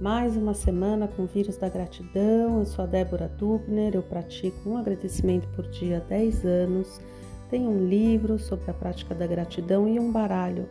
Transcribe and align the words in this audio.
Mais 0.00 0.36
uma 0.36 0.52
semana 0.52 1.08
com 1.08 1.22
o 1.22 1.26
vírus 1.26 1.56
da 1.56 1.70
gratidão. 1.70 2.58
Eu 2.58 2.66
sou 2.66 2.84
a 2.84 2.86
Débora 2.86 3.28
Dubner, 3.28 3.94
eu 3.94 4.02
pratico 4.02 4.68
um 4.68 4.76
agradecimento 4.76 5.48
por 5.56 5.66
dia 5.68 5.96
há 5.96 6.00
10 6.00 6.44
anos. 6.44 7.00
Tenho 7.48 7.70
um 7.70 7.88
livro 7.88 8.38
sobre 8.38 8.70
a 8.70 8.74
prática 8.74 9.14
da 9.14 9.26
gratidão 9.26 9.88
e 9.88 9.98
um 9.98 10.12
baralho. 10.12 10.68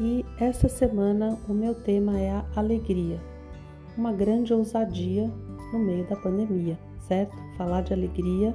E 0.00 0.26
essa 0.36 0.68
semana 0.68 1.38
o 1.48 1.54
meu 1.54 1.76
tema 1.76 2.18
é 2.18 2.32
a 2.32 2.44
alegria. 2.56 3.20
Uma 3.96 4.12
grande 4.12 4.52
ousadia 4.52 5.30
no 5.72 5.78
meio 5.78 6.04
da 6.08 6.16
pandemia, 6.16 6.76
certo? 7.06 7.36
Falar 7.56 7.82
de 7.82 7.92
alegria, 7.92 8.52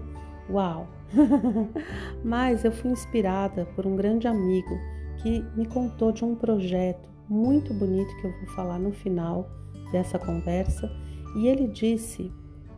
uau! 0.49 0.87
Mas 2.21 2.65
eu 2.65 2.71
fui 2.73 2.91
inspirada 2.91 3.65
por 3.77 3.87
um 3.87 3.95
grande 3.95 4.27
amigo 4.27 4.77
que 5.23 5.41
me 5.55 5.65
contou 5.65 6.11
de 6.11 6.25
um 6.25 6.35
projeto 6.35 7.07
muito 7.29 7.73
bonito 7.73 8.13
que 8.19 8.27
eu 8.27 8.31
vou 8.31 8.47
falar 8.55 8.77
no 8.77 8.91
final 8.91 9.49
dessa 9.91 10.17
conversa, 10.19 10.91
e 11.35 11.47
ele 11.47 11.67
disse 11.67 12.31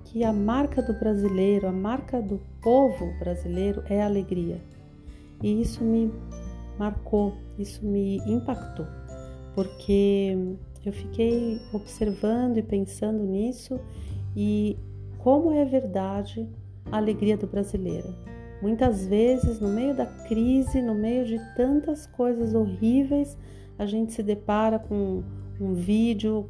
que 0.06 0.24
a 0.24 0.32
marca 0.32 0.82
do 0.82 0.94
brasileiro, 0.94 1.68
a 1.68 1.72
marca 1.72 2.22
do 2.22 2.40
povo 2.62 3.14
brasileiro 3.20 3.84
é 3.90 4.02
a 4.02 4.06
alegria. 4.06 4.62
E 5.44 5.62
isso 5.62 5.84
me 5.84 6.12
marcou, 6.80 7.34
isso 7.58 7.86
me 7.86 8.18
impactou, 8.26 8.88
porque 9.54 10.36
eu 10.86 10.94
fiquei 10.94 11.60
observando 11.74 12.58
e 12.58 12.64
pensando 12.64 13.24
nisso 13.24 13.80
e 14.36 14.78
como 15.18 15.52
é 15.52 15.66
verdade 15.66 16.48
a 16.92 16.98
alegria 16.98 17.36
do 17.36 17.48
brasileiro. 17.48 18.16
Muitas 18.62 19.06
vezes, 19.06 19.60
no 19.60 19.70
meio 19.70 19.96
da 19.96 20.06
crise, 20.06 20.82
no 20.82 20.96
meio 20.96 21.26
de 21.26 21.38
tantas 21.56 22.08
coisas 22.08 22.56
horríveis, 22.56 23.38
a 23.78 23.86
gente 23.86 24.14
se 24.14 24.24
depara 24.24 24.80
com 24.80 25.24
um 25.60 25.74
vídeo 25.74 26.50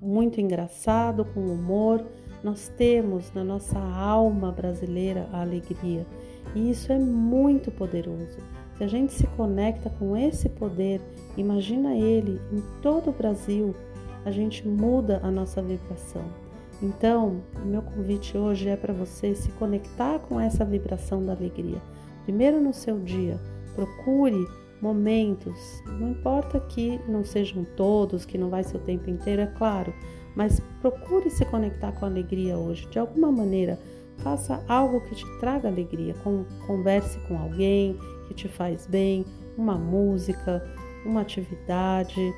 muito 0.00 0.40
engraçado, 0.40 1.24
com 1.24 1.40
humor. 1.40 2.04
Nós 2.42 2.68
temos 2.76 3.32
na 3.32 3.44
nossa 3.44 3.78
alma 3.78 4.50
brasileira 4.50 5.28
a 5.32 5.42
alegria 5.42 6.06
e 6.54 6.70
isso 6.70 6.92
é 6.92 6.98
muito 6.98 7.70
poderoso. 7.70 8.38
Se 8.76 8.84
a 8.84 8.86
gente 8.86 9.12
se 9.12 9.26
conecta 9.28 9.90
com 9.90 10.16
esse 10.16 10.48
poder, 10.48 11.00
imagina 11.36 11.94
ele 11.94 12.40
em 12.50 12.62
todo 12.80 13.10
o 13.10 13.12
Brasil, 13.12 13.74
a 14.24 14.30
gente 14.30 14.66
muda 14.66 15.20
a 15.22 15.30
nossa 15.30 15.60
vibração. 15.60 16.24
Então, 16.82 17.42
meu 17.64 17.82
convite 17.82 18.36
hoje 18.38 18.68
é 18.68 18.76
para 18.76 18.94
você 18.94 19.34
se 19.34 19.50
conectar 19.52 20.18
com 20.20 20.40
essa 20.40 20.64
vibração 20.64 21.22
da 21.22 21.32
alegria. 21.32 21.80
Primeiro 22.24 22.58
no 22.58 22.72
seu 22.72 22.98
dia, 22.98 23.38
procure 23.74 24.46
momentos, 24.80 25.82
não 25.98 26.10
importa 26.10 26.58
que 26.60 27.00
não 27.08 27.24
sejam 27.24 27.64
todos, 27.76 28.24
que 28.24 28.38
não 28.38 28.50
vai 28.50 28.62
ser 28.62 28.76
o 28.76 28.80
tempo 28.80 29.10
inteiro, 29.10 29.42
é 29.42 29.46
claro, 29.46 29.92
mas 30.34 30.60
procure 30.80 31.30
se 31.30 31.44
conectar 31.44 31.92
com 31.92 32.04
a 32.04 32.08
alegria 32.08 32.56
hoje. 32.56 32.88
De 32.88 32.98
alguma 32.98 33.30
maneira, 33.30 33.78
faça 34.18 34.62
algo 34.68 35.00
que 35.02 35.14
te 35.14 35.38
traga 35.38 35.68
alegria, 35.68 36.14
converse 36.66 37.18
com 37.26 37.38
alguém 37.38 37.98
que 38.28 38.34
te 38.34 38.48
faz 38.48 38.86
bem, 38.86 39.24
uma 39.56 39.76
música, 39.76 40.62
uma 41.04 41.22
atividade, 41.22 42.32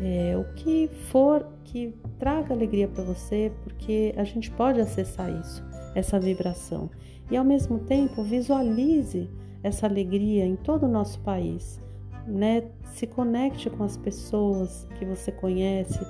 é, 0.00 0.36
o 0.36 0.44
que 0.54 0.88
for 1.10 1.46
que 1.64 1.94
traga 2.18 2.54
alegria 2.54 2.88
para 2.88 3.04
você, 3.04 3.52
porque 3.62 4.14
a 4.16 4.24
gente 4.24 4.50
pode 4.50 4.80
acessar 4.80 5.30
isso, 5.40 5.62
essa 5.94 6.18
vibração. 6.18 6.90
E 7.30 7.36
ao 7.36 7.44
mesmo 7.44 7.78
tempo, 7.80 8.22
visualize 8.22 9.30
essa 9.62 9.86
alegria 9.86 10.44
em 10.44 10.56
todo 10.56 10.84
o 10.84 10.88
nosso 10.88 11.20
país 11.20 11.82
né? 12.26 12.64
Se 12.84 13.06
conecte 13.06 13.70
com 13.70 13.84
as 13.84 13.96
pessoas 13.96 14.86
que 14.98 15.04
você 15.04 15.32
conhece 15.32 16.00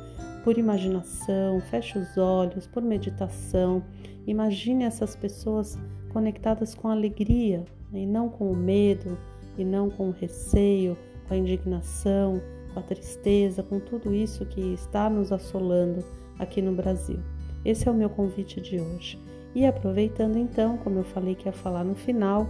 por 0.45 0.59
imaginação, 0.59 1.61
feche 1.61 1.99
os 1.99 2.17
olhos, 2.17 2.67
por 2.67 2.83
meditação. 2.83 3.83
Imagine 4.27 4.85
essas 4.85 5.15
pessoas 5.15 5.79
conectadas 6.13 6.75
com 6.75 6.89
alegria 6.89 7.65
né? 7.91 8.01
e 8.01 8.07
não 8.07 8.29
com 8.29 8.51
o 8.51 8.57
medo, 8.57 9.17
e 9.57 9.65
não 9.65 9.89
com 9.89 10.09
o 10.09 10.13
receio, 10.13 10.97
com 11.29 11.35
a 11.35 11.37
indignação, 11.37 12.41
com 12.73 12.81
a 12.81 12.83
tristeza, 12.83 13.63
com 13.63 13.79
tudo 13.79 14.13
isso 14.13 14.45
que 14.47 14.61
está 14.73 15.09
nos 15.09 15.31
assolando 15.31 16.05
aqui 16.39 16.61
no 16.61 16.73
Brasil. 16.73 17.21
Esse 17.65 17.89
é 17.89 17.91
o 17.91 17.95
meu 17.95 18.11
convite 18.11 18.61
de 18.61 18.81
hoje. 18.81 19.19
E 19.55 19.65
aproveitando 19.67 20.37
então, 20.37 20.79
como 20.79 20.99
eu 20.99 21.05
falei 21.05 21.35
que 21.35 21.47
ia 21.47 21.53
falar 21.53 21.85
no 21.85 21.95
final, 21.95 22.49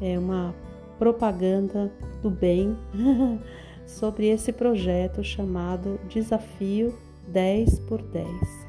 é 0.00 0.18
uma 0.18 0.54
propaganda 0.98 1.92
do 2.22 2.30
bem 2.30 2.74
sobre 3.86 4.28
esse 4.28 4.52
projeto 4.52 5.22
chamado 5.22 6.00
Desafio 6.08 6.94
10 7.28 7.78
por 7.80 8.00
10. 8.02 8.66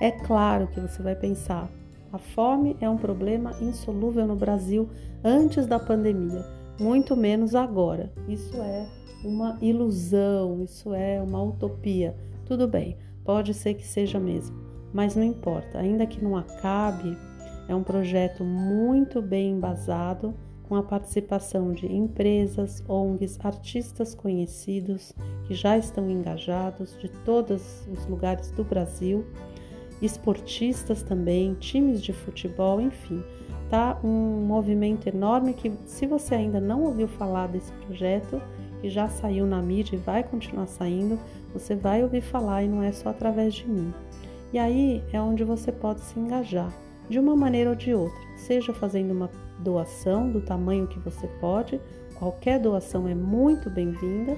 É 0.00 0.10
claro 0.10 0.66
que 0.68 0.80
você 0.80 1.02
vai 1.02 1.14
pensar, 1.14 1.70
a 2.12 2.18
fome 2.18 2.76
é 2.80 2.88
um 2.88 2.96
problema 2.96 3.52
insolúvel 3.60 4.26
no 4.26 4.34
Brasil 4.34 4.88
antes 5.22 5.66
da 5.66 5.78
pandemia, 5.78 6.44
muito 6.78 7.16
menos 7.16 7.54
agora. 7.54 8.12
Isso 8.28 8.56
é 8.56 8.86
uma 9.24 9.56
ilusão, 9.60 10.62
isso 10.62 10.92
é 10.92 11.20
uma 11.22 11.42
utopia. 11.42 12.16
Tudo 12.46 12.66
bem, 12.66 12.96
pode 13.24 13.54
ser 13.54 13.74
que 13.74 13.86
seja 13.86 14.18
mesmo, 14.18 14.56
mas 14.92 15.14
não 15.14 15.22
importa, 15.22 15.78
ainda 15.78 16.06
que 16.06 16.22
não 16.22 16.36
acabe, 16.36 17.16
é 17.68 17.74
um 17.74 17.82
projeto 17.82 18.42
muito 18.42 19.22
bem 19.22 19.52
embasado 19.52 20.34
com 20.70 20.76
a 20.76 20.82
participação 20.82 21.72
de 21.72 21.92
empresas, 21.92 22.82
ONGs, 22.88 23.38
artistas 23.44 24.14
conhecidos 24.14 25.12
que 25.44 25.54
já 25.54 25.76
estão 25.76 26.08
engajados 26.08 26.96
de 27.00 27.08
todos 27.24 27.86
os 27.88 28.06
lugares 28.06 28.50
do 28.52 28.62
Brasil 28.62 29.24
esportistas 30.00 31.02
também, 31.02 31.54
times 31.54 32.02
de 32.02 32.12
futebol, 32.12 32.80
enfim. 32.80 33.22
Tá 33.68 33.98
um 34.02 34.44
movimento 34.46 35.08
enorme 35.08 35.54
que, 35.54 35.72
se 35.86 36.06
você 36.06 36.34
ainda 36.34 36.60
não 36.60 36.82
ouviu 36.82 37.06
falar 37.06 37.46
desse 37.46 37.72
projeto, 37.72 38.40
que 38.80 38.88
já 38.88 39.08
saiu 39.08 39.46
na 39.46 39.60
mídia 39.60 39.94
e 39.94 39.98
vai 39.98 40.24
continuar 40.24 40.66
saindo, 40.66 41.18
você 41.52 41.76
vai 41.76 42.02
ouvir 42.02 42.22
falar 42.22 42.64
e 42.64 42.68
não 42.68 42.82
é 42.82 42.90
só 42.90 43.10
através 43.10 43.54
de 43.54 43.68
mim. 43.68 43.92
E 44.52 44.58
aí 44.58 45.04
é 45.12 45.20
onde 45.20 45.44
você 45.44 45.70
pode 45.70 46.00
se 46.00 46.18
engajar, 46.18 46.72
de 47.08 47.18
uma 47.18 47.36
maneira 47.36 47.70
ou 47.70 47.76
de 47.76 47.94
outra, 47.94 48.18
seja 48.36 48.72
fazendo 48.72 49.12
uma 49.12 49.30
doação 49.58 50.30
do 50.30 50.40
tamanho 50.40 50.88
que 50.88 50.98
você 50.98 51.26
pode, 51.40 51.80
qualquer 52.18 52.58
doação 52.58 53.06
é 53.06 53.14
muito 53.14 53.70
bem-vinda, 53.70 54.36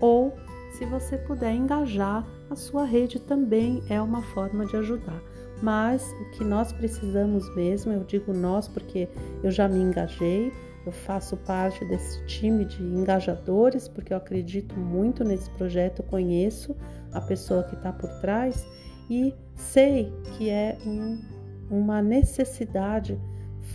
ou 0.00 0.34
se 0.78 0.84
você 0.84 1.16
puder 1.16 1.54
engajar 1.54 2.26
a 2.50 2.56
sua 2.56 2.84
rede 2.84 3.20
também 3.20 3.82
é 3.88 4.00
uma 4.02 4.22
forma 4.22 4.66
de 4.66 4.76
ajudar. 4.76 5.22
Mas 5.62 6.12
o 6.20 6.30
que 6.32 6.44
nós 6.44 6.72
precisamos 6.72 7.48
mesmo, 7.54 7.92
eu 7.92 8.02
digo 8.02 8.32
nós 8.32 8.66
porque 8.66 9.08
eu 9.42 9.50
já 9.52 9.68
me 9.68 9.78
engajei, 9.78 10.52
eu 10.84 10.90
faço 10.90 11.36
parte 11.36 11.84
desse 11.84 12.26
time 12.26 12.64
de 12.64 12.82
engajadores, 12.82 13.86
porque 13.86 14.12
eu 14.12 14.16
acredito 14.16 14.76
muito 14.76 15.22
nesse 15.22 15.48
projeto, 15.50 16.02
conheço 16.02 16.76
a 17.12 17.20
pessoa 17.20 17.62
que 17.62 17.76
está 17.76 17.92
por 17.92 18.10
trás 18.20 18.66
e 19.08 19.32
sei 19.54 20.12
que 20.36 20.50
é 20.50 20.76
um, 20.84 21.22
uma 21.70 22.02
necessidade 22.02 23.18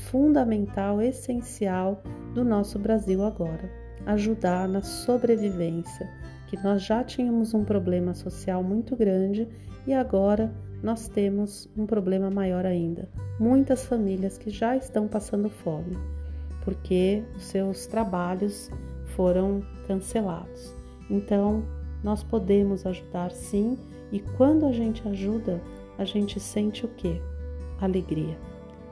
fundamental, 0.10 1.02
essencial 1.02 2.04
do 2.34 2.44
nosso 2.44 2.78
Brasil 2.78 3.24
agora 3.24 3.72
ajudar 4.06 4.68
na 4.68 4.82
sobrevivência 4.82 6.10
que 6.50 6.58
nós 6.64 6.84
já 6.84 7.04
tínhamos 7.04 7.54
um 7.54 7.64
problema 7.64 8.14
social 8.14 8.64
muito 8.64 8.96
grande 8.96 9.48
e 9.86 9.94
agora 9.94 10.52
nós 10.82 11.08
temos 11.08 11.70
um 11.78 11.86
problema 11.86 12.30
maior 12.30 12.66
ainda. 12.66 13.08
Muitas 13.40 13.86
famílias 13.86 14.38
que 14.38 14.50
já 14.50 14.76
estão 14.76 15.08
passando 15.08 15.50
fome 15.50 15.96
porque 16.64 17.24
os 17.36 17.44
seus 17.46 17.86
trabalhos 17.86 18.70
foram 19.16 19.64
cancelados. 19.88 20.74
Então, 21.10 21.64
nós 22.04 22.24
podemos 22.24 22.86
ajudar 22.86 23.32
sim, 23.32 23.78
e 24.12 24.20
quando 24.20 24.66
a 24.66 24.72
gente 24.72 25.08
ajuda, 25.08 25.62
a 25.98 26.06
gente 26.06 26.40
sente 26.40 26.86
o 26.86 26.90
que? 26.90 27.22
Alegria. 27.80 28.38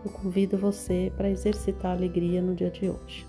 Eu 0.03 0.11
convido 0.11 0.57
você 0.57 1.11
para 1.15 1.29
exercitar 1.29 1.91
a 1.91 1.95
alegria 1.95 2.41
no 2.41 2.55
dia 2.55 2.69
de 2.69 2.89
hoje. 2.89 3.25